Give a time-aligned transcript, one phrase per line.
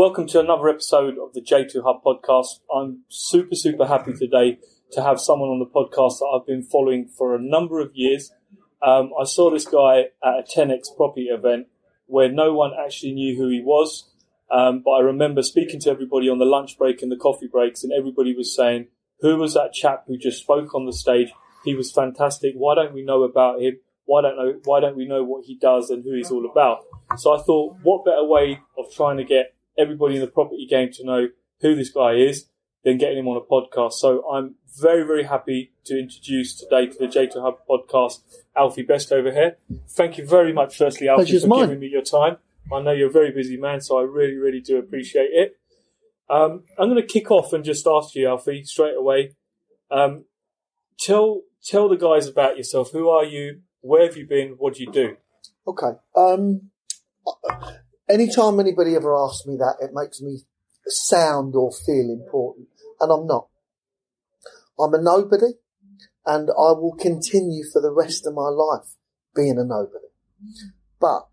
[0.00, 2.60] Welcome to another episode of the J2 Hub podcast.
[2.74, 4.56] I'm super, super happy today
[4.92, 8.32] to have someone on the podcast that I've been following for a number of years.
[8.80, 11.66] Um, I saw this guy at a 10x property event
[12.06, 14.10] where no one actually knew who he was.
[14.50, 17.84] Um, but I remember speaking to everybody on the lunch break and the coffee breaks,
[17.84, 18.86] and everybody was saying,
[19.20, 21.28] Who was that chap who just spoke on the stage?
[21.62, 22.54] He was fantastic.
[22.54, 23.80] Why don't we know about him?
[24.06, 24.60] Why don't know?
[24.64, 26.86] Why don't we know what he does and who he's all about?
[27.18, 30.90] So I thought, what better way of trying to get everybody in the property game
[30.92, 31.28] to know
[31.60, 32.46] who this guy is
[32.84, 33.94] than getting him on a podcast.
[33.94, 38.20] So I'm very, very happy to introduce today to the J2 Hub podcast,
[38.56, 39.56] Alfie Best over here.
[39.88, 41.60] Thank you very much, firstly, Alfie, for mine.
[41.60, 42.36] giving me your time.
[42.72, 45.56] I know you're a very busy man, so I really, really do appreciate it.
[46.28, 49.34] Um, I'm going to kick off and just ask you, Alfie, straight away.
[49.90, 50.24] Um,
[50.98, 52.92] tell tell the guys about yourself.
[52.92, 53.62] Who are you?
[53.80, 54.50] Where have you been?
[54.58, 55.16] What do you do?
[55.66, 55.92] Okay.
[56.16, 56.70] Um,
[58.10, 60.40] anytime anybody ever asks me that, it makes me
[60.86, 62.68] sound or feel important,
[63.00, 63.48] and I'm not.
[64.78, 65.54] I'm a nobody,
[66.26, 68.96] and I will continue for the rest of my life
[69.34, 70.08] being a nobody.
[71.00, 71.28] But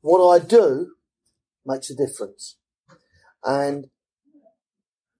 [0.00, 0.92] what I do
[1.66, 2.56] makes a difference.
[3.44, 3.86] And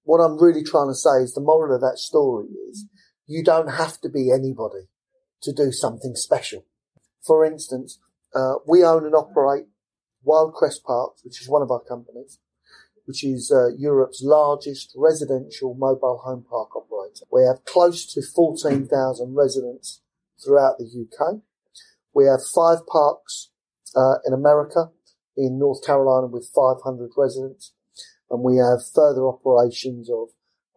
[0.04, 2.86] what I'm really trying to say is the moral of that story is
[3.26, 4.88] you don't have to be anybody
[5.42, 6.64] to do something special.
[7.24, 7.98] For instance,
[8.34, 9.66] uh, we own and operate
[10.28, 12.38] Wyldecrest Parks, which is one of our companies,
[13.06, 17.24] which is uh, Europe's largest residential mobile home park operator.
[17.32, 20.02] We have close to 14,000 residents
[20.44, 21.40] throughout the UK.
[22.12, 23.50] We have five parks
[23.96, 24.90] uh, in America,
[25.36, 27.72] in North Carolina with 500 residents,
[28.30, 30.28] and we have further operations of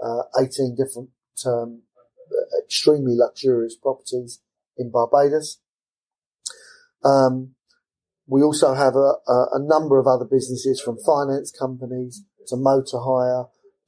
[0.01, 1.09] uh, 18 different
[1.45, 1.81] um,
[2.63, 4.39] extremely luxurious properties
[4.77, 5.59] in Barbados.
[7.03, 7.55] Um,
[8.31, 12.99] we also have a, a, a number of other businesses from finance companies to motor
[13.03, 13.47] hire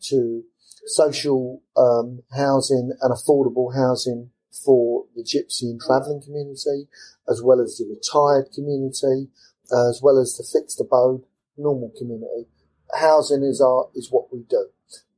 [0.09, 0.43] to
[0.85, 4.31] social um, housing and affordable housing
[4.65, 6.89] for the gypsy and travelling community,
[7.29, 9.29] as well as the retired community,
[9.71, 11.23] uh, as well as the fixed abode
[11.55, 12.49] normal community.
[12.93, 14.67] Housing is our is what we do,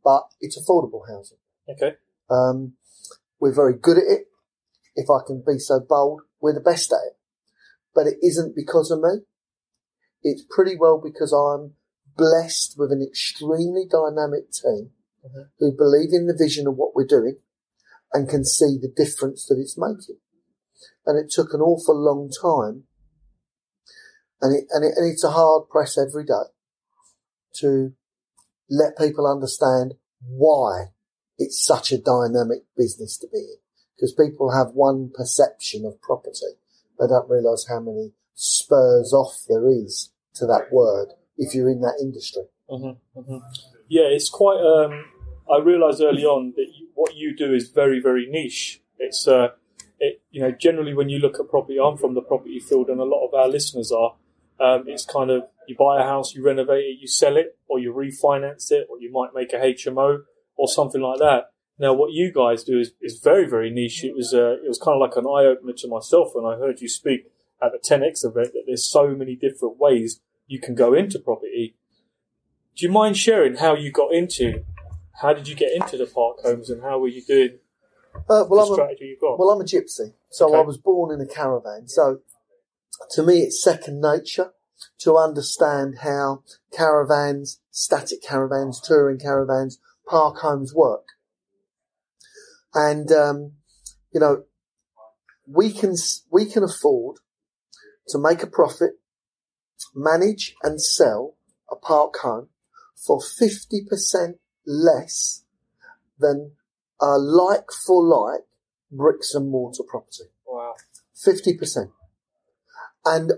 [0.04, 1.40] but it's affordable housing.
[1.68, 1.96] Okay.
[2.30, 2.74] Um,
[3.40, 4.28] we're very good at it.
[4.96, 7.18] If I can be so bold, we're the best at it.
[7.96, 9.22] But it isn't because of me.
[10.22, 11.76] It's pretty well because I'm
[12.18, 14.92] blessed with an extremely dynamic team
[15.24, 15.50] Mhm.
[15.60, 17.38] who believe in the vision of what we're doing
[18.14, 20.20] and can see the difference that it's making.
[21.06, 22.88] And it took an awful long time.
[24.42, 26.52] And it, and it, and it's a hard press every day
[27.54, 27.94] to
[28.70, 29.96] let people understand
[30.28, 30.94] why
[31.38, 33.58] it's such a dynamic business to be in.
[33.96, 36.60] Because people have one perception of property.
[37.00, 41.82] They don't realise how many spurs off there is to that word if you're in
[41.82, 42.44] that industry.
[42.70, 43.38] Mm-hmm, hmm
[43.88, 44.60] Yeah, it's quite.
[44.60, 45.06] Um,
[45.52, 48.82] I realised early on that you, what you do is very, very niche.
[48.98, 49.50] It's, uh,
[50.00, 53.00] it, you know, generally when you look at property, I'm from the property field, and
[53.00, 54.16] a lot of our listeners are.
[54.58, 57.78] Um, it's kind of you buy a house, you renovate it, you sell it, or
[57.80, 60.20] you refinance it, or you might make a HMO
[60.56, 61.52] or something like that.
[61.78, 64.04] Now, what you guys do is, is very, very niche.
[64.04, 66.58] It was uh, it was kind of like an eye opener to myself when I
[66.58, 67.32] heard you speak
[67.62, 71.76] at the 10x event that there's so many different ways you can go into property.
[72.76, 74.64] Do you mind sharing how you got into?
[75.22, 77.60] How did you get into the park homes, and how were you doing
[78.30, 79.38] Uh, well, I'm a, strategy you got?
[79.40, 80.14] well, I'm a gypsy.
[80.32, 80.58] So Okay.
[80.58, 81.88] I was born in a caravan.
[81.88, 82.20] So
[83.12, 84.54] to me, it's second nature
[85.00, 91.08] to understand how caravans, static caravans, touring caravans, park homes work.
[92.76, 93.54] And, um,
[94.14, 94.44] you know,
[95.48, 95.96] we can,
[96.32, 97.18] we can afford
[98.10, 99.00] to make a profit,
[99.96, 101.38] manage and sell
[101.72, 102.50] a park home
[102.96, 104.36] for 50%
[104.68, 105.44] less
[106.20, 106.52] than
[107.02, 108.42] a like for like
[108.92, 110.26] bricks and mortar property.
[110.46, 110.76] wow.
[111.26, 111.92] 50%.
[113.06, 113.34] And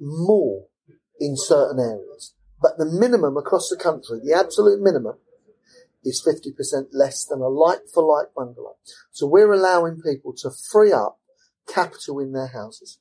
[0.00, 0.66] more
[1.18, 2.34] in certain areas.
[2.60, 5.18] But the minimum across the country, the absolute minimum,
[6.06, 8.76] is 50% less than a like for like bungalow.
[9.10, 11.18] So we're allowing people to free up
[11.68, 12.98] capital in their houses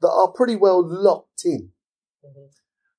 [0.00, 1.72] that are pretty well locked in.
[2.24, 2.50] Mhm.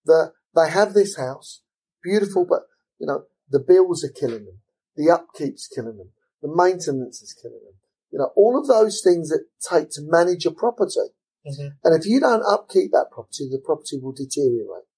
[0.05, 1.61] That they have this house,
[2.03, 2.67] beautiful, but
[2.99, 4.61] you know, the bills are killing them.
[4.95, 6.11] The upkeep's killing them.
[6.41, 7.75] The maintenance is killing them.
[8.11, 11.13] You know, all of those things that take to manage a property.
[11.45, 11.67] Mm-hmm.
[11.83, 14.88] And if you don't upkeep that property, the property will deteriorate.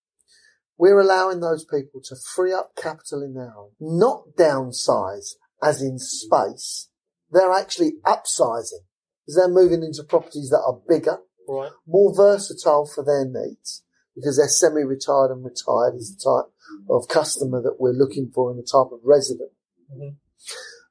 [0.81, 5.99] We're allowing those people to free up capital in their home, not downsize as in
[5.99, 6.87] space.
[7.29, 8.81] They're actually upsizing
[9.21, 11.71] because they're moving into properties that are bigger, Right.
[11.85, 13.83] more versatile for their needs
[14.15, 16.51] because they're semi-retired and retired is the type
[16.89, 19.51] of customer that we're looking for and the type of resident.
[19.95, 20.15] Mhm.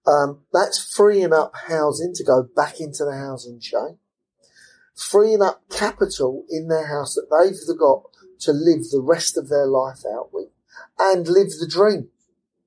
[0.06, 3.98] Um, that's freeing up housing to go back into the housing chain,
[4.94, 8.04] freeing up capital in their house that they've got
[8.40, 10.48] to live the rest of their life out with
[10.98, 12.08] and live the dream.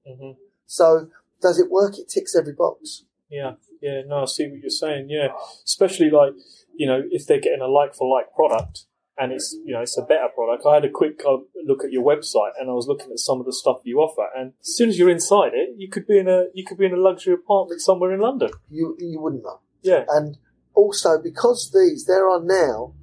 [0.08, 0.32] hmm
[0.66, 1.10] So
[1.42, 1.98] does it work?
[1.98, 3.04] It ticks every box.
[3.30, 3.54] Yeah.
[3.82, 4.02] Yeah.
[4.08, 5.10] No, I see what you're saying.
[5.10, 5.30] Yeah.
[5.66, 6.34] Especially like,
[6.76, 8.86] you know, if they're getting a like for like product
[9.18, 10.64] and it's, you know, it's a better product.
[10.68, 13.40] I had a quick uh, look at your website and I was looking at some
[13.40, 14.28] of the stuff you offer.
[14.36, 16.86] And as soon as you're inside it, you could be in a, you could be
[16.86, 18.52] in a luxury apartment somewhere in London.
[18.70, 19.60] You you wouldn't know.
[19.82, 20.06] Yeah.
[20.08, 20.38] And
[20.74, 22.94] also because these there are now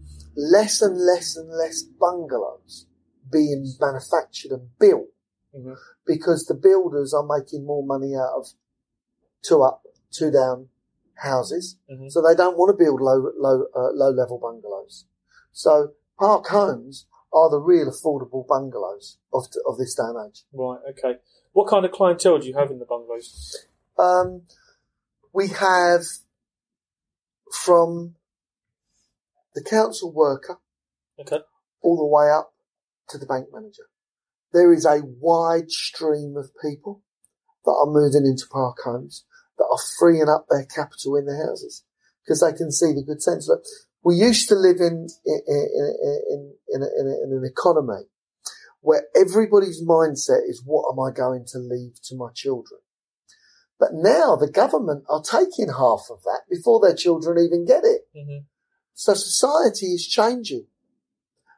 [0.41, 2.87] less and less and less bungalows
[3.31, 5.09] being manufactured and built
[5.55, 5.77] Mhm.
[6.07, 8.55] because the builders are making more money out of
[9.43, 10.69] two up, two down
[11.15, 11.77] houses.
[11.91, 12.11] Mhm.
[12.11, 15.07] So they don't want to build low low uh, low level bungalows.
[15.53, 20.47] So park homes are the real affordable bungalows of of this day and age.
[20.53, 20.81] Right.
[20.91, 21.21] Okay.
[21.53, 23.67] What kind of clientele do you have in the bungalows?
[23.99, 24.47] Um,
[25.33, 26.05] we have
[27.53, 28.17] from
[29.55, 30.59] the council worker
[31.19, 31.41] Okay.
[31.83, 32.55] all the way up
[33.09, 33.85] to the bank manager.
[34.53, 37.03] There is a wide stream of people
[37.65, 39.25] that are moving into park homes
[39.59, 41.85] that are freeing up their capital in their houses
[42.25, 43.49] because they can see the good sense.
[43.49, 43.63] Look,
[44.03, 45.95] we used to live in in in
[46.31, 48.05] in, in, in, in an economy
[48.81, 52.81] where everybody's mindset is, "What am I going to leave to my children?"
[53.79, 58.03] But now the government are taking half of that before their children even get it.
[58.15, 58.39] hmm
[59.01, 60.67] So society is changing.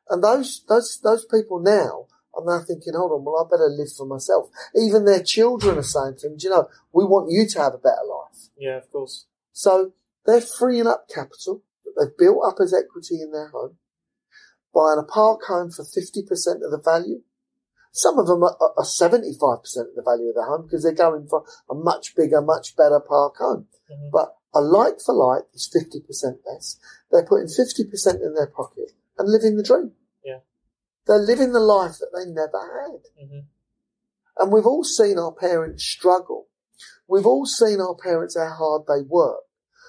[0.08, 3.90] And those, those, those people now are now thinking, hold on, well, I better live
[3.90, 4.48] for myself.
[4.80, 7.74] Even their children are saying to them, do you know, we want you to have
[7.74, 8.46] a better life.
[8.56, 8.76] Yeah.
[8.76, 9.26] Of course.
[9.52, 9.90] So
[10.24, 13.74] they're freeing up capital that they've built up as equity in their home,
[14.72, 16.22] buying a park home for 50%
[16.62, 17.22] of the value.
[17.90, 21.26] Some of them are, are 75% of the value of the home because they're going
[21.26, 23.66] for a much bigger, much better park home.
[23.90, 24.12] Mhm.
[24.12, 26.78] But a like for like is 50% less.
[27.10, 29.92] They're putting 50% in their pocket and living the dream.
[30.24, 30.38] Yeah.
[31.06, 33.28] They're living the life that they never had.
[33.28, 33.40] hmm
[34.38, 36.48] And we've all seen our parents struggle.
[37.08, 39.44] We've all seen our parents how hard they work.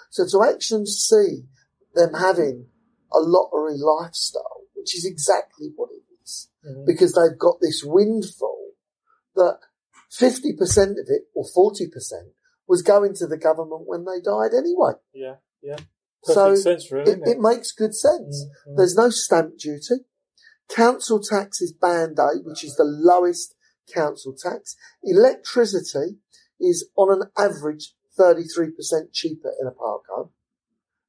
[0.10, 1.46] So to actually see
[1.96, 2.68] them having
[3.12, 8.72] a lottery lifestyle, which is exactly what it is, hmm because they've got this windfall
[9.36, 9.60] that
[10.12, 11.90] 50% of it or 40%
[12.74, 14.94] was going to the government when they died anyway.
[15.14, 15.36] Yeah.
[15.62, 15.78] Yeah.
[16.24, 17.12] Perfect So sense, really.
[17.12, 18.48] It, isn't it makes good sense.
[18.68, 18.78] Mhm.
[18.78, 20.06] There's no stamp duty.
[20.70, 23.54] Council tax is band A, which is the lowest
[23.94, 24.76] council tax.
[25.04, 26.18] Electricity
[26.60, 30.32] is on an average 33% cheaper in a park home.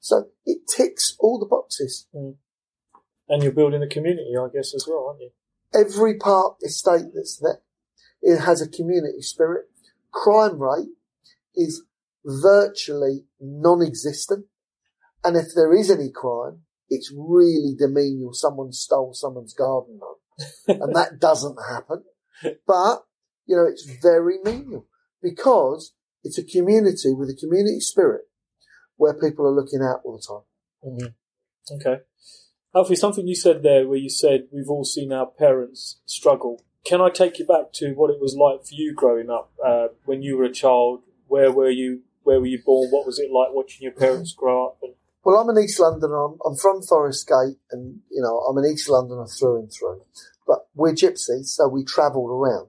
[0.01, 2.09] So it ticks all the boxes.
[2.13, 5.31] And you're building a community, I guess, as well, aren't you?
[5.73, 7.63] Every park estate that's there,
[8.21, 9.71] it has a community spirit.
[10.11, 10.91] Crime rate
[11.55, 11.83] is
[12.25, 14.47] virtually non-existent.
[15.23, 18.35] And if there is any crime, it's really demenial.
[18.35, 20.01] Someone stole someone's garden
[20.69, 22.05] and that doesn't happen.
[22.67, 23.05] But,
[23.47, 24.87] you know, it's very menial
[25.23, 28.23] because it's a community with a community spirit
[28.97, 30.93] where people are looking out all the time.
[30.93, 31.77] Mm-hmm.
[31.77, 32.03] Okay.
[32.75, 36.63] Alfie, something you said there where you said we've all seen our parents struggle.
[36.85, 39.89] Can I take you back to what it was like for you growing up uh,
[40.05, 41.03] when you were a child?
[41.35, 42.03] Where were you?
[42.23, 42.91] Where were you born?
[42.91, 44.79] What was it like watching your parents grow up?
[44.83, 46.27] And Well, I'm an East Londoner.
[46.27, 50.03] I'm, I'm from Forest Gate and, you know, I'm an East Londoner through and through.
[50.47, 52.69] But we're gypsies, so we travelled around.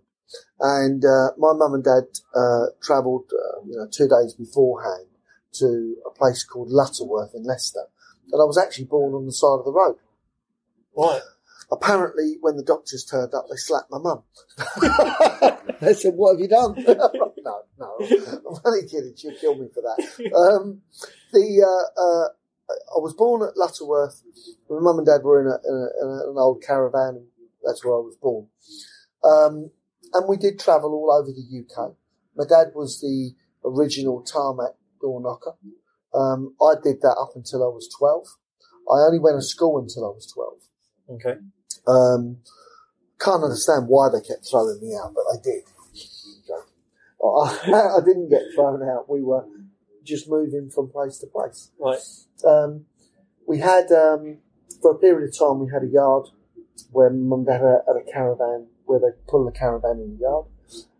[0.60, 5.10] And, uh, my mum and dad, uh, travelled, uh, you know, two days beforehand
[5.60, 7.86] to a place called Lutterworth in Leicester.
[8.32, 9.98] And I was actually born on the side of the road.
[10.98, 11.22] right,
[11.72, 14.24] Apparently, when the doctors turned up, they slapped my mum.
[15.82, 16.76] they said, "What have you done?"
[17.46, 17.98] no, no,
[18.50, 19.14] I'm only kidding.
[19.16, 20.32] She'll kill me for that.
[20.36, 20.82] Um,
[21.32, 22.28] the uh, uh,
[22.70, 24.22] I was born at Lutterworth.
[24.70, 27.16] My mum and dad were in, a, in, a, in an old caravan.
[27.16, 27.28] and
[27.64, 28.48] That's where I was born.
[29.24, 29.72] Um,
[30.14, 31.94] and we did travel all over the UK.
[32.36, 33.32] My dad was the
[33.64, 35.54] original tarmac door knocker.
[36.14, 38.28] Um, I did that up until I was 12.
[38.90, 40.54] I only went to school until I was 12.
[41.16, 41.40] okay,
[41.88, 42.38] Um,
[43.20, 45.64] can't understand why they kept throwing me out, but they did.
[47.66, 49.10] I, didn't get thrown out.
[49.10, 49.46] We were
[50.04, 51.72] just moving from place to place.
[51.80, 52.00] Right.
[52.46, 52.86] Um,
[53.48, 54.40] we had, um,
[54.82, 56.28] for a period of time, we had a yard
[56.92, 60.18] where mum and dad had a, had a caravan where they pull the caravan in
[60.18, 60.46] the yard.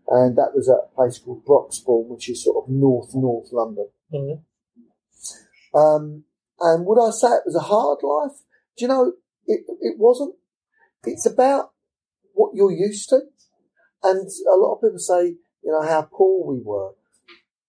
[0.08, 3.88] And that was at a place called Broxbourne, which is sort of north, north London.
[4.12, 4.42] Mhm.
[5.74, 6.24] Um,
[6.60, 8.38] and would I say it was a hard life?
[8.76, 9.12] Do you know,
[9.46, 10.36] it, it wasn't.
[11.04, 11.72] It's about
[12.32, 13.20] what you're used to.
[14.02, 16.92] And a lot of people say, you know, how poor we were.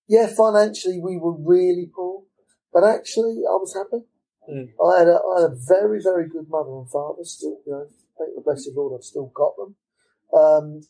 [0.08, 2.24] Yeah, financially we were really poor,
[2.72, 4.06] but actually I was happy.
[4.48, 4.70] Mm.
[4.80, 7.24] I had a, I had a very, very good mother and father.
[7.24, 7.88] Still, you know,
[8.18, 9.76] thank the blessed Lord, I've still got them.
[10.32, 10.82] Um,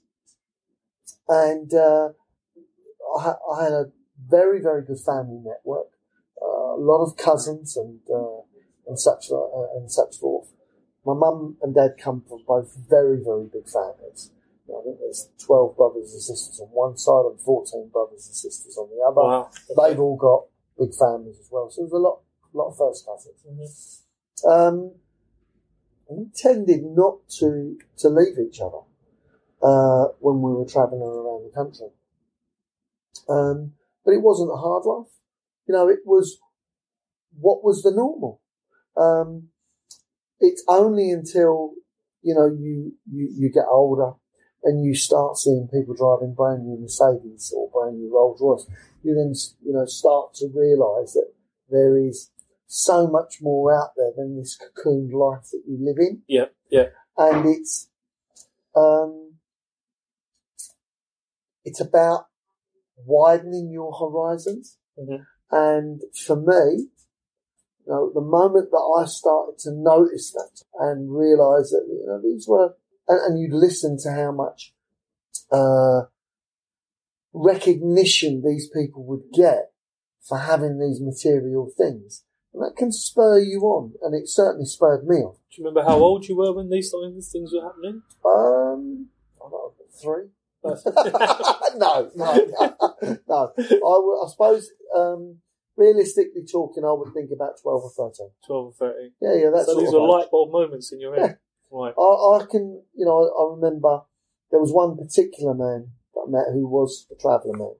[1.29, 2.09] and uh,
[3.17, 3.85] I, I had a
[4.29, 5.87] very, very good family network.
[6.41, 8.41] Uh, a lot of cousins and uh,
[8.85, 10.51] and such uh, and such forth.
[11.05, 14.31] My mum and dad come from both very, very big families.
[14.69, 18.77] I think there's 12 brothers and sisters on one side and 14 brothers and sisters
[18.77, 19.21] on the other.
[19.21, 19.49] Wow.
[19.69, 20.45] They've all got
[20.77, 21.69] big families as well.
[21.69, 22.21] So there's a lot,
[22.53, 24.03] lot of first cousins.
[24.43, 24.49] Mhm.
[24.49, 24.91] Um,
[26.09, 28.83] we tended not to, to leave each other,
[29.61, 31.87] uh, when we were travelling around the country.
[33.29, 33.73] Um,
[34.05, 35.11] but it wasn't a hard life.
[35.67, 36.39] You know, it was
[37.39, 38.41] what was the normal.
[38.95, 39.49] Um,
[40.39, 41.73] it's only until,
[42.21, 44.13] you know, you, you, you get older
[44.67, 48.67] and you start seeing people driving brand new Mercedes or brand new Rolls Royce,
[49.01, 49.33] you then,
[49.63, 51.31] you know, start to realise that
[51.69, 52.31] there is
[52.67, 56.21] so much more out there than this cocooned life that you live in.
[56.27, 56.47] Yeah.
[56.69, 56.87] Yeah.
[57.17, 57.89] And it's,
[58.75, 59.35] um,
[61.63, 62.25] it's about
[63.05, 64.77] widening your horizons.
[64.99, 65.25] Mhm.
[65.49, 66.89] And for me,
[67.85, 72.19] you know, the moment that I started to notice that and realise that, you know,
[72.21, 72.75] these were,
[73.07, 74.73] and, and you listen to how much,
[75.51, 76.01] uh,
[77.33, 79.71] recognition these people would get
[80.21, 82.23] for having these material things.
[82.53, 85.33] And that can spur you on, and it certainly spurred me on.
[85.51, 88.01] Do you remember how old you were when these things were happening?
[88.25, 89.07] Um,
[89.41, 89.47] I
[90.01, 90.29] three.
[90.63, 90.73] no,
[91.77, 92.75] no, no,
[93.27, 93.53] no.
[93.57, 95.37] I, would- I suppose, um,
[95.75, 98.29] realistically talking, I would think about 12 or 13.
[98.45, 99.11] 12 or 13.
[99.21, 101.37] Yeah, yeah, that's so these were light bulb moments in your head.
[101.71, 101.93] Right.
[101.97, 104.01] I, I can, you know, I, I remember
[104.51, 107.75] there was one particular man that I met who was a traveller man.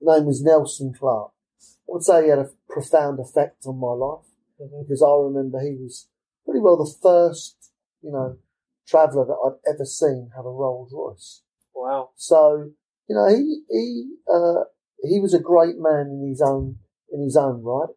[0.00, 1.32] His name was Nelson Clark.
[1.60, 4.26] I would say he had a profound effect on my life
[4.60, 4.82] Mhm.
[4.82, 6.08] because I remember he was
[6.44, 8.38] pretty well the first, you know,
[8.86, 11.42] traveller that I'd ever seen have a Rolls Royce.
[11.74, 12.10] Wow.
[12.16, 12.72] So,
[13.08, 14.64] you know, he, he, uh,
[15.02, 16.78] he was a great man in his own,
[17.12, 17.94] in his own right.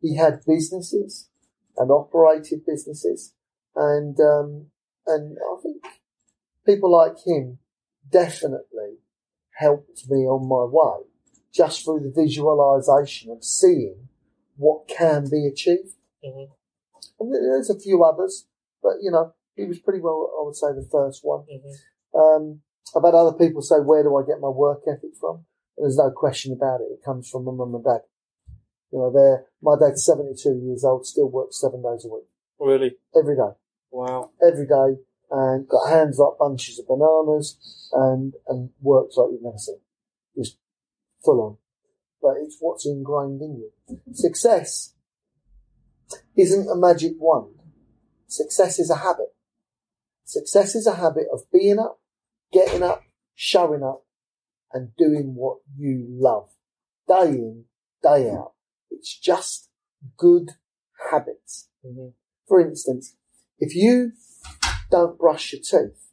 [0.00, 1.28] He had businesses
[1.76, 3.34] and operated businesses
[3.76, 4.66] and, um,
[5.06, 5.82] and I think
[6.66, 7.58] people like him
[8.10, 8.98] definitely
[9.58, 11.06] helped me on my way
[11.52, 14.08] just through the visualization of seeing
[14.56, 15.96] what can be achieved.
[16.24, 16.50] Mhm.
[17.18, 18.46] And there's a few others,
[18.82, 21.44] but you know, he was pretty well, I would say, the first one.
[21.46, 21.74] Mhm.
[22.14, 22.62] Um,
[22.96, 25.46] I've had other people say, where do I get my work ethic from?
[25.76, 26.90] And there's no question about it.
[26.92, 28.02] It comes from my mum and dad.
[28.90, 32.24] You know, they're, my dad's 72 years old, still works seven days a week,
[32.58, 32.98] Really?
[33.14, 33.52] every day,
[33.90, 34.30] Wow.
[34.42, 37.56] every day, and got hands like bunches of bananas
[37.92, 39.78] and, and works like you've never seen.
[40.36, 40.56] Just
[41.24, 41.56] full on.
[42.22, 44.00] But it's what's ingrained in you.
[44.12, 44.94] Success
[46.36, 47.54] isn't a magic wand.
[48.26, 49.34] Success is a habit.
[50.24, 52.00] Success is a habit of being up,
[52.52, 53.02] getting up,
[53.34, 54.04] showing up,
[54.72, 56.50] and doing what you love.
[57.08, 57.64] Day in,
[58.02, 58.52] day out.
[58.90, 59.68] It's just
[60.16, 60.52] good
[61.10, 61.68] habits.
[61.84, 62.12] Mhm.
[62.46, 63.16] For instance,
[63.60, 64.12] if you
[64.90, 66.10] don't brush your teeth,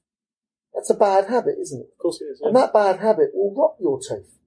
[0.73, 1.89] that's a bad habit, isn't it?
[1.91, 2.41] Of course it is.
[2.41, 4.37] And that bad habit will rot your teeth.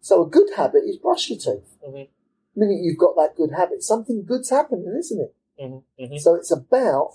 [0.00, 1.76] So a good habit is brush your teeth.
[1.86, 2.08] Mhm.
[2.54, 5.34] The minute you've got that good habit, something good's happening, isn't it?
[5.60, 5.84] Mhm.
[5.98, 6.20] Mhm.
[6.20, 7.14] So it's about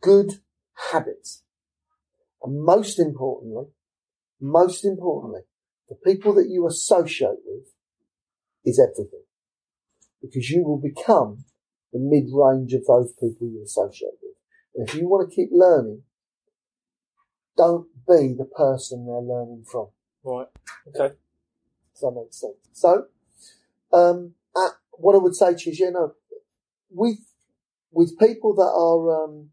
[0.00, 0.40] good
[0.92, 1.42] habits.
[2.42, 3.72] And most importantly,
[4.40, 5.42] most importantly,
[5.88, 7.74] the people that you associate with
[8.64, 9.24] is everything.
[10.20, 11.44] Because you will become
[11.92, 14.27] the mid-range of those people you associate with.
[14.74, 16.02] And if you want to keep learning,
[17.56, 19.88] don't be the person they're learning from.
[20.24, 20.46] Right.
[20.88, 21.14] Okay.
[21.94, 22.54] Does that make sense?
[22.72, 23.06] So,
[23.92, 26.14] um, uh, what I would say to you is, you know,
[26.90, 27.18] with
[27.90, 29.50] with people that are um,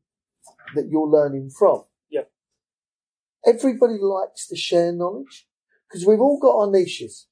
[0.76, 2.24] that you're learning from, Yeah.
[3.46, 5.48] everybody likes to share knowledge
[5.88, 7.28] because we've all got our niches.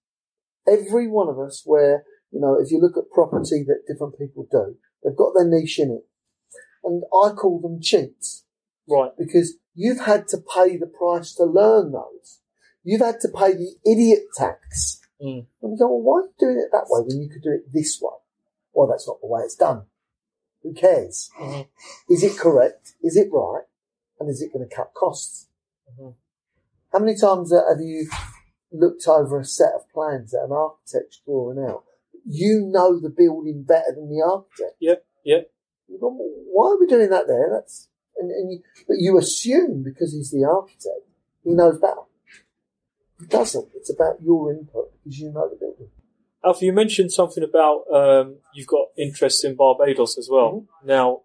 [0.67, 4.47] Every one of us, where you know, if you look at property that different people
[4.49, 6.07] do, they've got their niche in it,
[6.83, 8.45] and I call them cheats
[8.87, 9.11] Right.
[9.17, 12.39] because you've had to pay the price to learn those.
[12.83, 14.99] You've had to pay the idiot tax.
[15.21, 15.47] Mm.
[15.61, 17.51] And you go, well, why are you doing it that way when you could do
[17.51, 18.17] it this way?
[18.73, 19.83] Well, that's not the way it's done.
[20.63, 21.29] Who cares?
[21.39, 21.67] Mhm.
[22.09, 22.93] Is it correct?
[23.01, 23.63] Is it right?
[24.19, 25.47] And is it going to cut costs?
[25.97, 26.15] Mhm.
[26.91, 28.09] How many times have you
[28.71, 31.85] looked over a set of plans that an architect's drawing out?
[32.25, 34.77] You know the building better than the architect.
[34.79, 35.41] Yeah, yeah.
[35.93, 37.50] You go, "Well, why are we doing that there?
[37.53, 41.07] That's and, and you, but you assume because he's the architect,
[41.43, 42.01] he knows better.
[43.19, 43.69] He doesn't.
[43.75, 45.89] It's about your input because you know the building.
[46.43, 50.51] Alfie, you mentioned something about um, you've got interests in Barbados as well.
[50.51, 50.88] Mm-hmm.
[50.88, 51.21] Now,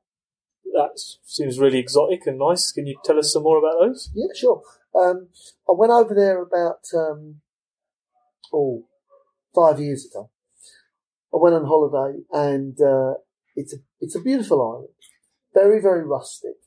[0.75, 2.71] that seems really exotic and nice.
[2.71, 4.11] Can you tell us some more about those?
[4.15, 4.63] Yeah, sure.
[4.95, 5.29] Um,
[5.69, 7.37] I went over there about um,
[8.53, 8.85] oh
[9.55, 10.31] five years ago.
[11.33, 13.15] I went on holiday, and uh,
[13.59, 14.95] it's a it's a beautiful island,
[15.53, 16.59] very very rustic,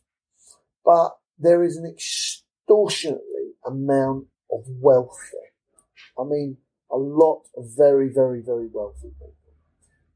[0.83, 6.24] but there is an extortionately amount of wealth there.
[6.24, 6.57] I mean,
[6.91, 9.33] a lot of very very very wealthy people,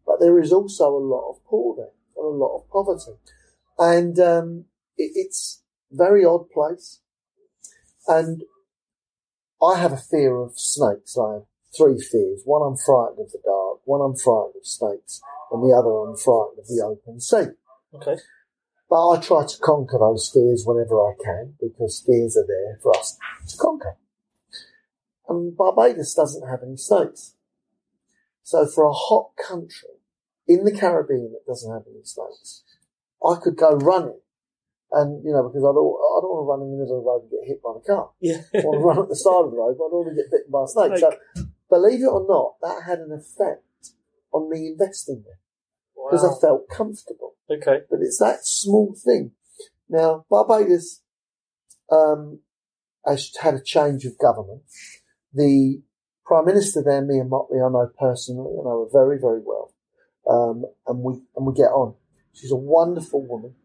[0.06, 3.18] but there is also a lot of poor there, and a lot of poverty,
[3.80, 4.66] and um,
[4.98, 5.64] it, it's
[5.94, 7.00] a very odd place.
[8.08, 8.44] And
[9.64, 11.18] I have a fear of snakes.
[11.18, 12.42] I have three fears.
[12.46, 13.80] One, I'm frightened of the dark.
[13.86, 15.22] One, I'm frightened of snakes.
[15.56, 17.56] And the other, I'm frightened of the open sea.
[17.96, 18.22] Okay.
[18.90, 22.96] But I try to conquer those fears whenever I can because fears are there for
[22.98, 23.96] us to conquer.
[25.30, 27.36] And Barbados doesn't have any snakes.
[28.44, 29.96] So for a hot country
[30.46, 32.64] in the Caribbean that doesn't have any snakes,
[33.26, 34.20] I could go running.
[34.92, 37.04] And, you know, because I don't, I don't want to run in the middle of
[37.04, 38.12] the road and get hit by the car.
[38.20, 38.44] Yeah.
[38.54, 40.22] I want to run up the side of the road, but I don't want to
[40.22, 41.00] get bitten by a snake.
[41.00, 43.64] So, believe it or not, that had an effect
[44.32, 45.40] on me investing there
[46.10, 47.36] because I felt comfortable.
[47.50, 47.80] Okay.
[47.90, 49.32] But it's that small thing.
[49.90, 51.02] Now, Barbados
[51.92, 52.40] um,
[53.06, 54.64] has had a change of government.
[55.34, 55.82] The
[56.26, 59.74] Prime Minister there, Mia Mottley, I know personally, and I know her very, very well,
[60.30, 61.96] um, and we and we get on.
[62.34, 63.56] She's a wonderful woman.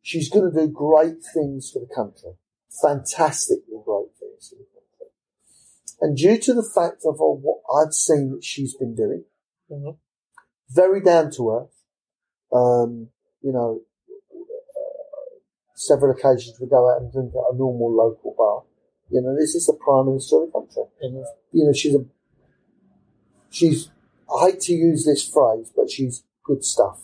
[0.00, 2.32] She's going to do great things for the country,
[2.82, 5.12] fantastically great things for the country.
[6.00, 9.24] And due to the fact of what I've seen that she's been doing,
[9.70, 9.98] Mhm.
[10.68, 11.81] very down to earth.
[12.52, 13.08] Um,
[13.42, 13.80] you know,
[15.74, 18.62] several occasions we go out and drink at a normal local bar.
[19.10, 20.82] You know, this is the prime minister of the country.
[21.02, 21.24] Mhm.
[21.52, 22.04] You know, she's a,
[23.50, 23.90] she's,
[24.32, 27.00] I hate to use this phrase, but she's good stuff.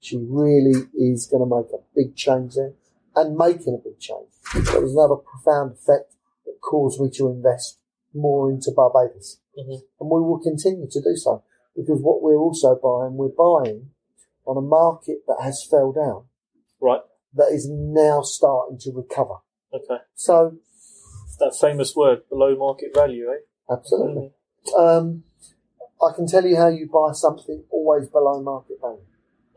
[0.00, 2.72] She really is going to make a big change there
[3.16, 4.28] and making a big change.
[4.54, 6.14] There was another profound effect
[6.46, 7.78] that caused me to invest
[8.14, 9.40] more into Barbados.
[9.58, 9.82] Mhm.
[10.00, 11.42] And we will continue to do so
[11.74, 13.90] because what we're also buying, we're buying
[14.48, 16.24] on a market that has fell down
[16.80, 17.02] Right.
[17.34, 19.36] that is now starting to recover.
[19.72, 19.98] Okay.
[20.14, 20.56] So,
[21.38, 23.72] That famous word, below market value, eh?
[23.72, 24.32] absolutely.
[24.76, 25.24] Um,
[26.02, 29.04] I can tell you how you buy something always below market value.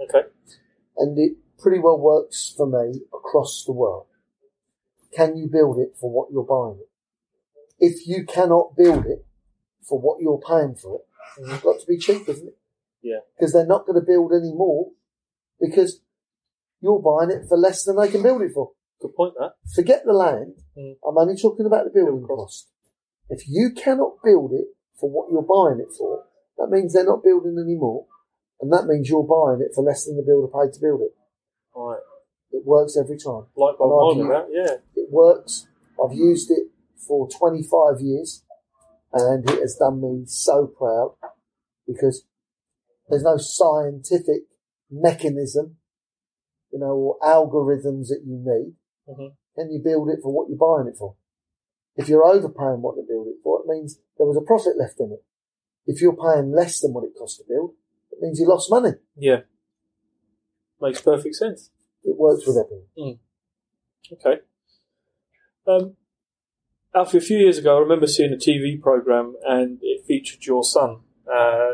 [0.02, 0.28] Okay.
[0.98, 4.08] And it pretty well works for me across the world.
[5.16, 6.90] Can you build it for what you're buying it?
[7.80, 9.26] If you cannot build it
[9.88, 11.02] for what you're paying for it,
[11.38, 12.58] it's got to be cheap, isn't it?
[13.02, 13.20] Yeah.
[13.38, 14.92] Because they're not going to build any more
[15.60, 16.02] because
[16.82, 18.72] you're buying it for less than they can build it for.
[19.02, 19.54] Good point, that.
[19.74, 20.62] Forget the land.
[20.78, 20.96] Mm.
[21.08, 22.38] I'm only talking about the building cost.
[22.38, 22.68] cost.
[23.30, 24.68] If you cannot build it
[25.00, 26.26] for what you're buying it for,
[26.58, 28.06] that means they're not building anymore.
[28.60, 31.16] And that means you're buying it for less than the builder paid to build it.
[31.76, 32.00] Right.
[32.52, 33.50] It works every time.
[33.56, 34.48] Like by that.
[34.52, 34.76] Yeah.
[34.96, 35.68] It works.
[35.98, 36.70] I've used it
[37.08, 38.44] for 25 years
[39.14, 41.16] and it has done me so proud
[41.88, 42.26] because
[43.12, 44.44] there's no scientific
[44.90, 45.78] mechanism,
[46.72, 48.76] you know, or algorithms that you need.
[49.08, 49.36] Mhm.
[49.56, 51.16] Then you build it for what you're buying it for.
[51.96, 55.00] If you're overpaying what to build it for, it means there was a profit left
[55.00, 55.24] in it.
[55.86, 57.76] If you're paying less than what it cost to build,
[58.12, 58.94] it means you lost money.
[59.16, 59.42] Yeah.
[60.80, 61.70] Makes perfect sense.
[62.04, 63.20] It works with everything.
[64.12, 64.42] Okay.
[65.68, 65.98] Um,
[66.94, 70.64] Alfie, a few years ago, I remember seeing a TV program and it featured your
[70.64, 71.74] son, uh,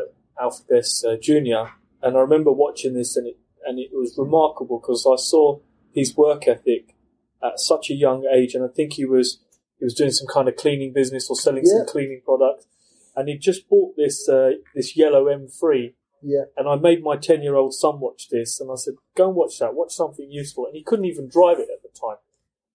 [0.68, 1.72] Best uh, Jr.
[2.02, 5.58] And I remember watching this and it, and it was remarkable because I saw
[5.92, 6.94] his work ethic
[7.42, 8.54] at such a young age.
[8.54, 9.40] And I think he was,
[9.78, 12.66] he was doing some kind of cleaning business or selling some cleaning products.
[13.16, 16.44] And he just bought this, uh, this yellow M3 Yeah.
[16.56, 19.36] and I made my 10 year old son watch this and I said, go and
[19.36, 20.66] watch that, watch something useful.
[20.66, 22.18] And he couldn't even drive it at the time.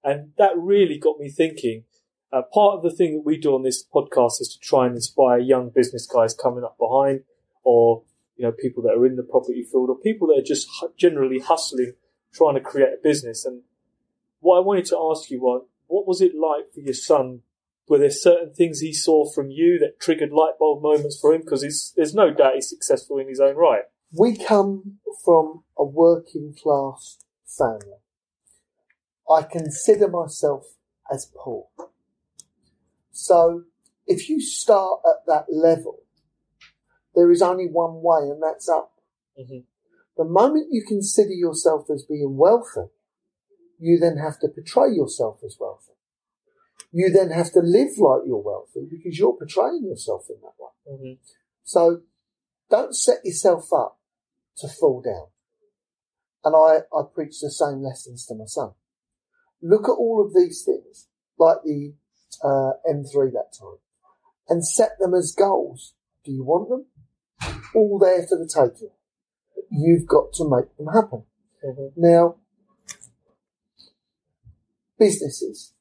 [0.03, 1.85] And that really got me thinking.
[2.31, 4.95] Uh, part of the thing that we do on this podcast is to try and
[4.95, 7.21] inspire young business guys coming up behind
[7.63, 8.03] or,
[8.35, 11.39] you know, people that are in the property field or people that are just generally
[11.39, 11.93] hustling,
[12.33, 13.45] trying to create a business.
[13.45, 13.61] And
[14.39, 17.41] what I wanted to ask you was, what was it like for your son
[17.87, 21.41] were there certain things he saw from you that triggered light bulb moments for him?
[21.41, 23.83] Because there's no doubt he's successful in his own right.
[24.11, 27.97] We come from a working class family.
[29.29, 30.65] I consider myself
[31.11, 31.67] as poor.
[33.11, 33.63] So
[34.07, 36.02] if you start at that level,
[37.15, 38.93] there is only one way and that's up.
[39.39, 39.59] Mm-hmm.
[40.17, 42.91] The moment you consider yourself as being wealthy,
[43.79, 45.93] you then have to portray yourself as wealthy.
[46.91, 50.69] You then have to live like you're wealthy because you're portraying yourself in that way.
[50.91, 51.13] Mm-hmm.
[51.63, 52.01] So
[52.69, 53.99] don't set yourself up
[54.57, 55.27] to fall down.
[56.43, 58.71] And I, I preach the same lessons to my son.
[59.61, 61.07] Look at all of these things,
[61.39, 61.93] like the
[62.43, 63.77] uh, M3 that time,
[64.49, 65.93] and set them as goals.
[66.25, 66.85] Do you want them?
[67.75, 68.91] All there for the taking.
[69.71, 71.23] You've got to make them happen.
[71.65, 71.87] Mm-hmm.
[71.95, 72.35] Now,
[74.99, 75.73] businesses,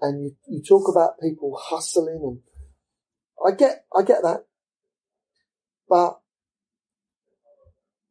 [0.00, 2.38] and you, you talk about people hustling, and
[3.46, 4.44] I get I get that,
[5.88, 6.20] but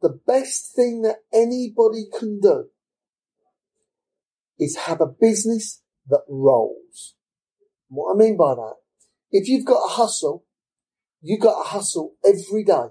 [0.01, 2.65] the best thing that anybody can do
[4.59, 7.15] is have a business that rolls.
[7.89, 8.75] What I mean by that,
[9.31, 10.45] if you've got a hustle,
[11.21, 12.88] you've got to hustle every day.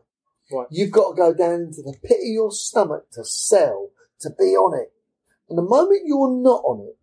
[0.51, 0.67] Right.
[0.71, 4.57] You've got to go down into the pit of your stomach to sell, to be
[4.57, 4.93] on it.
[5.49, 6.99] And the moment you're not on it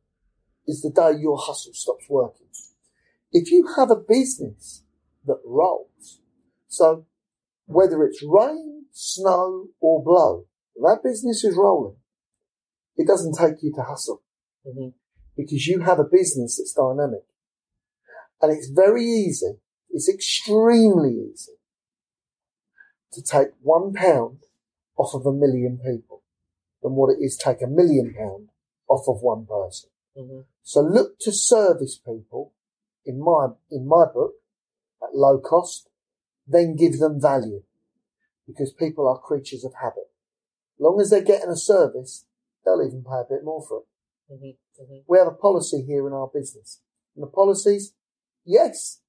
[0.68, 2.48] is the day your hustle stops working.
[3.32, 4.84] If you have a business
[5.26, 6.22] that rolls,
[6.68, 7.06] so
[7.66, 10.46] whether it's rain, snow or blow,
[10.78, 11.98] that business is rolling.
[12.98, 14.22] It doesn't take you to hustle
[14.68, 14.98] Mm-hmm.
[15.38, 17.22] because you have a business that's dynamic.
[18.42, 21.54] And it's very easy, it's extremely easy
[23.14, 24.40] to take one pound
[24.98, 26.22] off of a million people
[26.84, 28.50] than what it is take a million pound
[28.88, 29.90] off of one person.
[30.18, 30.42] Mm-hmm.
[30.64, 32.54] So look to service people
[33.06, 34.34] in my, in my book
[35.02, 35.90] at low cost,
[36.48, 37.64] then give them value
[38.48, 40.10] because people are creatures of habit.
[40.80, 42.26] Long as they're getting a service,
[42.64, 44.34] they'll even pay a bit more for it.
[44.34, 44.84] Mm-hmm.
[44.84, 44.98] Mm-hmm.
[45.08, 46.82] We have a policy here in our business.
[47.16, 47.94] And the policies,
[48.46, 49.00] yes.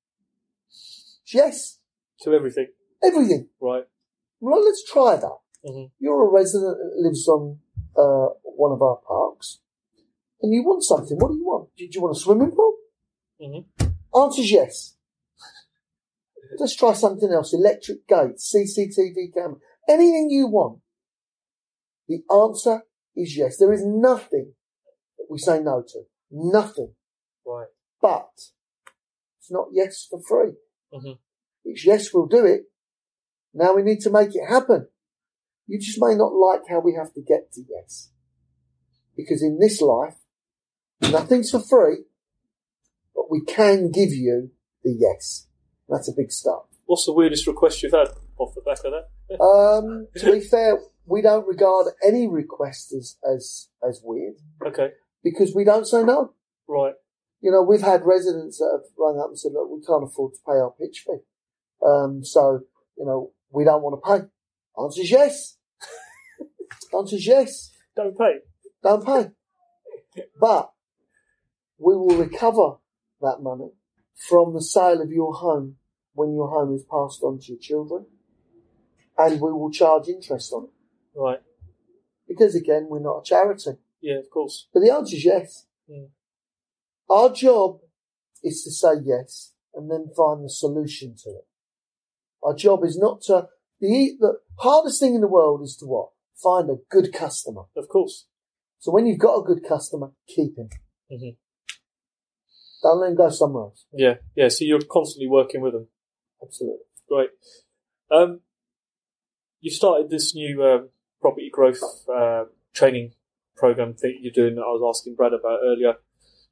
[1.32, 1.78] Yes.
[2.22, 2.68] To everything.
[3.02, 3.48] Everything.
[3.60, 3.84] Right.
[4.40, 5.38] Well, let's try that.
[5.64, 5.90] Mhm.
[5.98, 7.60] You're a resident that lives on
[7.96, 9.60] uh, one of our parks,
[10.42, 11.16] and you want something.
[11.18, 11.70] What do you want?
[11.76, 12.76] Do you want a swimming pool?
[13.40, 13.64] Mhm.
[14.14, 14.96] Answer's yes.
[16.58, 17.52] Let's try something else.
[17.52, 19.56] Electric gates, CCTV camera,
[19.88, 20.80] anything you want.
[22.08, 22.82] The answer
[23.16, 23.56] is yes.
[23.58, 24.54] There is nothing
[25.18, 26.02] that we say no to.
[26.30, 26.94] Nothing.
[27.44, 27.68] Right.
[28.00, 28.30] But
[29.38, 30.52] it's not yes for free.
[30.92, 31.18] Mhm.
[31.64, 32.64] It's yes, we'll do it.
[33.54, 34.88] Now we need to make it happen.
[35.66, 38.10] You just may not like how we have to get to yes.
[39.16, 40.16] Because in this life,
[41.00, 42.04] nothing's for free,
[43.14, 44.50] but we can give you
[44.84, 45.48] the yes.
[45.88, 46.66] That's a big start.
[46.84, 49.08] What's the weirdest request you've had off the back of that?
[49.40, 54.90] Um, to be fair, we don't regard any request as, as, as weird Okay.
[55.24, 56.32] because we don't say no.
[56.68, 56.94] Right.
[57.40, 60.32] You know, we've had residents that have rung up and said, look, we can't afford
[60.34, 61.18] to pay our pitch fee.
[61.84, 62.60] Um, so,
[62.96, 64.26] you know, we don't want to pay.
[64.82, 65.56] Answer's yes.
[66.94, 67.72] Answer's yes.
[67.94, 68.38] Don't pay.
[68.82, 69.30] Don't pay.
[70.40, 70.72] But
[71.78, 72.76] we will recover
[73.20, 73.70] that money
[74.28, 75.76] from the sale of your home
[76.14, 78.06] when your home is passed on to your children.
[79.18, 81.18] And we will charge interest on it.
[81.18, 81.40] Right.
[82.28, 83.72] Because again, we're not a charity.
[84.00, 84.68] Yeah, of course.
[84.72, 85.66] But the answer is yes.
[85.90, 86.08] Mm.
[87.08, 87.78] Our job
[88.42, 91.46] is to say yes and then find the solution to it.
[92.42, 93.48] Our job is not to,
[93.80, 96.10] the, the hardest thing in the world is to what?
[96.42, 97.62] Find a good customer.
[97.76, 98.26] Of course.
[98.78, 100.68] So when you've got a good customer, keep him.
[101.10, 101.36] Mhm.
[102.82, 103.86] Don't let him go somewhere else.
[103.92, 104.14] Yeah.
[104.34, 104.48] Yeah.
[104.48, 105.88] So you're constantly working with them.
[106.42, 106.84] Absolutely.
[107.08, 107.30] Great.
[108.10, 108.40] Um,
[109.60, 110.90] you started this new um,
[111.20, 111.80] property growth
[112.14, 113.12] uh, training
[113.56, 115.94] program thing you're doing that I was asking Brad about earlier.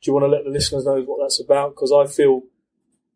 [0.05, 1.71] Do you want to let the listeners know what that's about?
[1.71, 2.43] Because I feel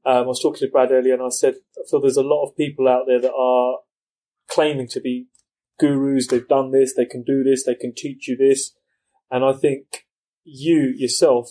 [0.06, 2.46] um, I was talking to Brad earlier, and I said I feel there's a lot
[2.46, 3.80] of people out there that are
[4.48, 5.26] claiming to be
[5.78, 6.28] gurus.
[6.28, 8.74] They've done this, they can do this, they can teach you this,
[9.30, 10.06] and I think
[10.44, 11.50] you yourself,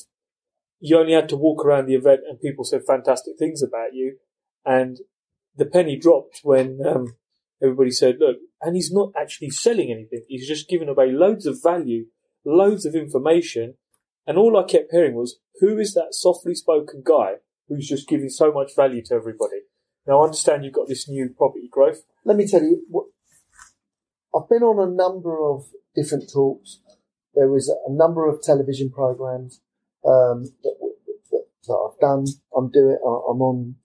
[0.80, 4.18] you only had to walk around the event, and people said fantastic things about you,
[4.66, 4.98] and
[5.56, 7.16] the penny dropped when um,
[7.62, 10.24] everybody said, look, and he's not actually selling anything.
[10.28, 12.06] He's just giving away loads of value,
[12.44, 13.76] loads of information.
[14.28, 17.36] And all I kept hearing was, who is that softly spoken guy
[17.70, 19.62] who's just giving so much value to everybody?
[20.06, 22.04] Now I understand you've got this new property growth.
[22.26, 22.84] Let me tell you,
[24.36, 26.80] I've been on a number of different talks.
[27.34, 29.62] There was a number of television programs
[30.06, 30.76] um, that,
[31.32, 32.26] that, that I've done.
[32.56, 32.98] I'm doing.
[33.04, 33.76] I- I'm on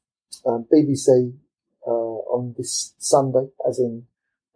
[0.46, 1.34] um, BBC
[1.86, 4.06] uh, on this Sunday, as in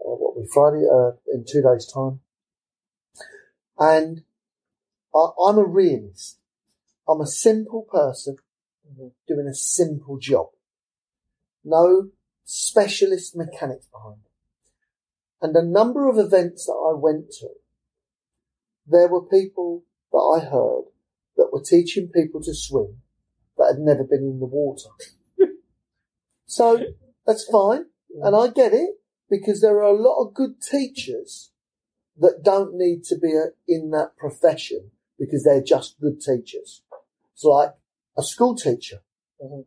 [0.00, 2.20] uh, what Friday uh, in two days' time,
[3.78, 4.22] and
[5.16, 6.38] I, I'm a realist.
[7.08, 8.36] I'm a simple person
[9.26, 10.48] doing a simple job.
[11.64, 12.10] No
[12.44, 14.30] specialist mechanics behind it.
[15.42, 17.48] And a number of events that I went to,
[18.86, 20.84] there were people that I heard
[21.36, 23.02] that were teaching people to swim
[23.58, 24.88] that had never been in the water.
[26.46, 26.80] so
[27.26, 27.86] that's fine.
[28.22, 28.90] And I get it
[29.28, 31.50] because there are a lot of good teachers
[32.18, 36.82] that don't need to be a, in that profession because they're just good teachers.
[37.32, 37.74] It's like
[38.16, 39.02] a school teacher.
[39.42, 39.66] Mhm.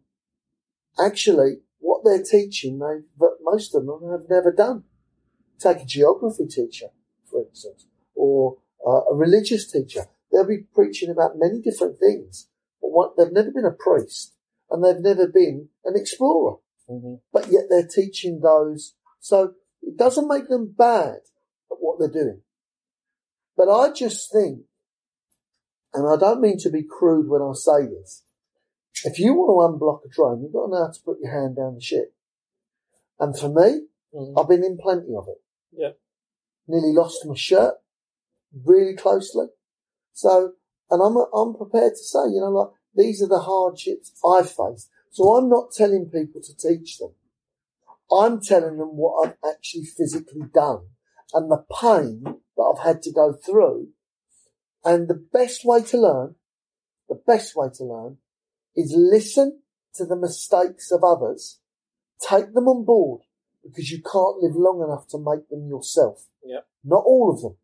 [1.00, 4.84] Actually, what they're teaching, they, but most of them have never done.
[5.60, 6.92] Take a geography teacher,
[7.26, 10.08] for instance, or uh, a religious teacher.
[10.32, 12.50] They'll be preaching about many different things,
[12.82, 14.36] but what, they've never been a priest
[14.70, 16.58] and they've never been an explorer
[16.90, 18.96] hmm but yet they're teaching those.
[19.20, 21.20] So it doesn't make them bad
[21.72, 22.42] at what they're doing.
[23.56, 24.62] But I just think,
[25.94, 28.24] and I don't mean to be crude when I say this,
[29.04, 31.32] if you want to unblock a drone, you've got to know how to put your
[31.32, 32.14] hand down the ship.
[33.20, 35.42] And for me, hmm I've been in plenty of it.
[35.72, 35.92] Yeah.
[36.68, 37.76] Nearly lost my shirt
[38.66, 39.48] really closely.
[40.14, 40.54] So,
[40.90, 44.90] and I'm, I'm prepared to say, you know, like, these are the hardships I've faced.
[45.12, 47.12] So I'm not telling people to teach them.
[48.12, 50.82] I'm telling them what I've actually physically done
[51.34, 52.24] and the pain
[52.58, 53.90] that I've had to go through.
[54.84, 56.36] And the best way to learn,
[57.08, 58.18] the best way to learn
[58.76, 59.62] is listen
[59.96, 61.60] to the mistakes of others,
[62.28, 63.22] take them on board
[63.64, 66.26] because you can't live long enough to make them yourself.
[66.44, 66.66] Yep.
[66.84, 67.58] Not all of them.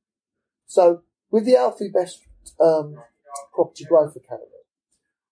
[0.67, 2.21] So with the Alfie Best
[2.59, 2.95] um,
[3.53, 4.49] Property Growth Academy,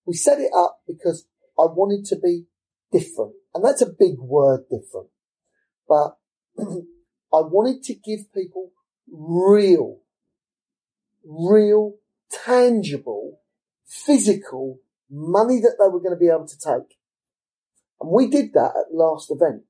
[0.05, 2.45] we set it up because I wanted to be
[2.91, 3.33] different.
[3.53, 5.09] And that's a big word, different.
[5.87, 6.17] But
[6.59, 8.71] I wanted to give people
[9.11, 9.99] real,
[11.23, 11.95] real,
[12.45, 13.39] tangible,
[13.85, 16.97] physical money that they were going to be able to take.
[18.01, 19.63] And we did that at last event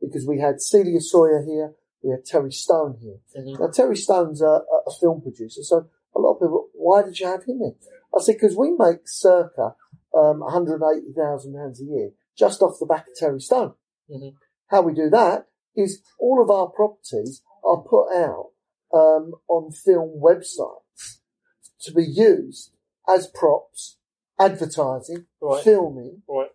[0.00, 3.18] because we had Celia Sawyer here, we had Terry Stone here.
[3.34, 7.18] hmm Now, Terry Stone's a, a film producer, so a lot of people, why did
[7.18, 7.74] you have him in?
[8.16, 9.74] I said, because we make circa
[10.14, 13.74] um, £180,000 a year just off the back of Terry Stone.
[14.10, 14.34] Mhm.
[14.68, 15.46] How we do that
[15.76, 18.50] is all of our properties are put out
[18.92, 20.89] um, on film websites
[21.82, 22.72] to be used
[23.08, 23.96] as props,
[24.38, 25.62] advertising, Right.
[25.62, 26.22] filming.
[26.28, 26.50] Right.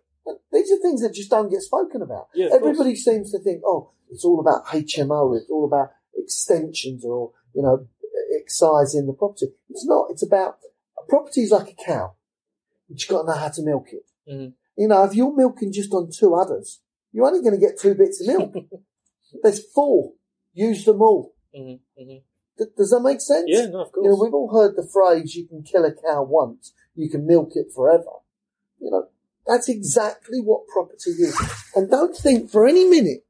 [0.52, 2.28] These are things that just don't get spoken about.
[2.34, 2.62] Yeah, of course.
[2.62, 7.62] Everybody seems to think, oh, it's all about HMO, it's all about extensions or, you
[7.62, 7.86] know,
[8.40, 9.46] excising the property.
[9.70, 10.10] It's not.
[10.10, 10.58] It's about,
[10.98, 12.14] a property is like a cow.
[12.88, 14.06] You've got to know how to milk it.
[14.28, 14.54] Mhm.
[14.76, 16.80] You know, if you're milking just on two udders,
[17.12, 18.54] you're only going to get two bits of milk.
[19.42, 20.12] There's four.
[20.54, 21.34] Use them all.
[21.54, 22.16] hmm hmm
[22.58, 23.44] Th- does that make sense?
[23.48, 24.04] Yeah, no, of course.
[24.04, 27.26] You know, we've all heard the phrase, you can kill a cow once, you can
[27.26, 28.04] milk it forever.
[28.78, 29.08] You know,
[29.46, 31.38] that's exactly what property is.
[31.74, 33.24] And don't think for any minute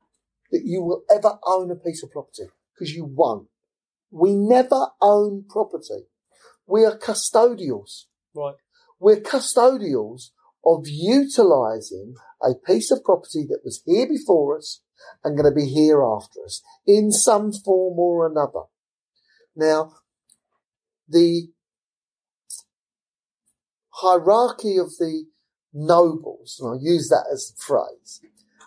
[0.52, 3.48] that you will ever own a piece of property, because you won't.
[4.10, 6.06] We never own property.
[6.66, 8.04] We are custodials.
[8.34, 8.54] right.
[8.98, 10.30] We're custodials
[10.64, 14.80] of utilising a piece of property that was here before us
[15.22, 18.62] and going to be here after us in some form or another.
[19.56, 19.94] Now,
[21.08, 21.48] the
[23.88, 25.24] hierarchy of the
[25.72, 28.20] nobles, and I use that as a phrase,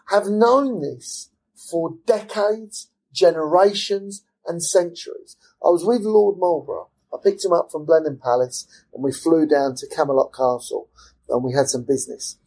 [0.07, 1.29] have known this
[1.69, 5.37] for decades, generations, and centuries.
[5.63, 6.89] I was with Lord Marlborough.
[7.13, 10.89] I picked him up from Blenheim Palace and we flew down to Camelot Castle
[11.27, 12.37] and we had some business.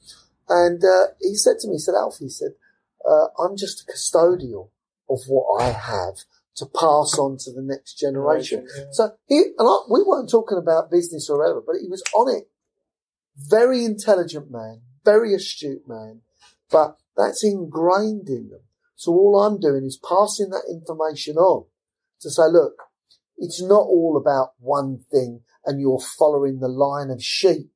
[0.48, 2.52] And uh, he said to me, he said, Alfie, he said,
[3.08, 4.70] uh, I'm just a custodial
[5.08, 6.14] of what I have
[6.56, 8.66] to pass on to the next generation.
[8.76, 8.84] Yeah.
[8.92, 12.34] So he, and I, we weren't talking about business or whatever, but he was on
[12.34, 12.48] it.
[13.36, 16.20] Very intelligent man, very astute man,
[16.70, 18.60] but that's ingrained in them.
[18.94, 21.64] So all I'm doing is passing that information on
[22.20, 22.74] to say, look,
[23.38, 27.70] it's not all about one thing and you're following the line of sheep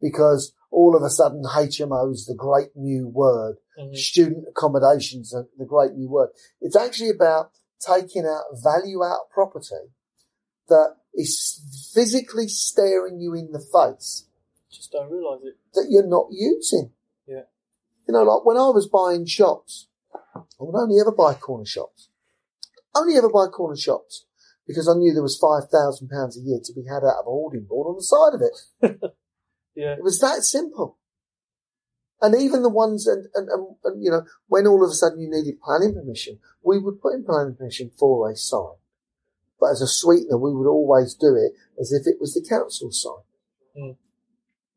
[0.00, 3.56] because all of a sudden HMO is the great new word.
[3.78, 3.96] Mhm.
[3.96, 6.30] Student accommodations are the great new word.
[6.60, 7.50] It's actually about
[7.86, 9.92] taking out value out of property
[10.68, 14.26] that is physically staring you in the face
[14.70, 15.56] Just don't realise it.
[15.74, 16.92] that you're not using.
[17.26, 17.42] Yeah.
[18.08, 22.08] You know, like when I was buying shops, I would only ever buy corner shops.
[22.94, 24.26] Only ever buy corner shops
[24.66, 27.26] because I knew there was five thousand pounds a year to be had out of
[27.26, 29.12] a hoarding board on the side of it.
[29.74, 29.94] Yeah.
[29.94, 30.98] It was that simple.
[32.22, 35.20] And even the ones, and, and, and, and, you know, when all of a sudden
[35.20, 38.78] you needed planning permission, we would put in planning permission for a sign.
[39.58, 43.02] But as a sweetener, we would always do it as if it was the council's
[43.02, 43.24] sign.
[43.76, 43.96] Mm.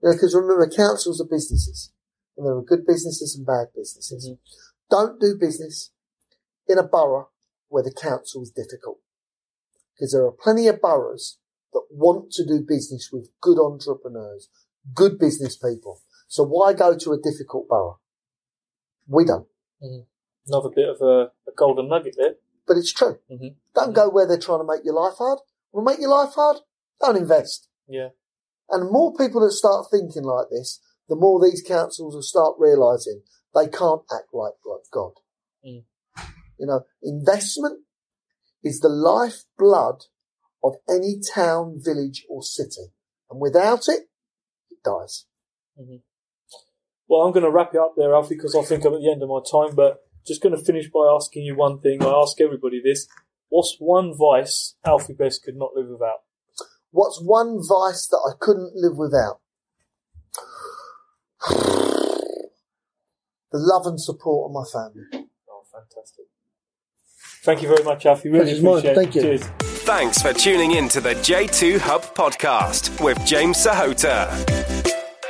[0.01, 1.91] You know, because remember, councils are businesses.
[2.35, 4.27] And there are good businesses and bad businesses.
[4.27, 4.39] Mhm.
[4.89, 5.91] Don't do business
[6.67, 7.29] in a borough
[7.69, 8.99] where the council is difficult.
[9.93, 11.37] Because there are plenty of boroughs
[11.73, 14.49] that want to do business with good entrepreneurs,
[14.93, 16.01] good business people.
[16.35, 17.97] So why go to a difficult borough?
[19.07, 19.47] We don't.
[20.45, 22.35] Another bit of a, a golden nugget there.
[22.67, 23.19] But it's true.
[23.31, 23.55] Mhm.
[23.73, 25.39] Don't go where they're trying to make your life hard.
[25.71, 26.57] Will make your life hard?
[26.99, 27.69] Don't invest.
[27.87, 28.09] Yeah.
[28.69, 32.55] And the more people that start thinking like this, the more these councils will start
[32.59, 33.21] realising
[33.53, 35.13] they can't act like, like God.
[35.65, 35.85] Mm.
[36.59, 37.79] You know, investment
[38.61, 40.07] is the lifeblood
[40.61, 42.91] of any town, village or city.
[43.29, 44.09] And without it,
[44.69, 45.27] it dies.
[47.07, 49.11] Well, I'm going to wrap it up there, Alfie, because I think I'm at the
[49.11, 49.75] end of my time.
[49.75, 52.03] But just going to finish by asking you one thing.
[52.03, 53.07] I ask everybody this:
[53.49, 56.19] What's one vice Alfie Best could not live without?
[56.91, 59.39] What's one vice that I couldn't live without?
[63.51, 65.29] The love and support of my family.
[65.49, 66.25] Oh, fantastic!
[67.43, 68.27] Thank you very much, Alfie.
[68.27, 68.73] Really Pleasure's mine.
[68.79, 68.95] appreciate it.
[68.95, 69.21] Thank you.
[69.21, 69.43] Cheers.
[69.85, 74.27] Thanks for tuning in to the J2 Hub podcast with James Sahota.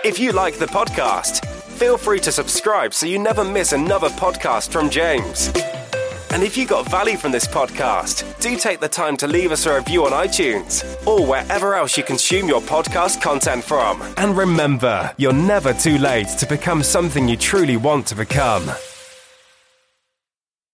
[0.04, 4.70] If you like the podcast, feel free to subscribe so you never miss another podcast
[4.70, 5.52] from James.
[6.32, 9.66] And if you got value from this podcast, do take the time to leave us
[9.66, 14.02] a review on iTunes or wherever else you consume your podcast content from.
[14.18, 18.70] And remember, you're never too late to become something you truly want to become.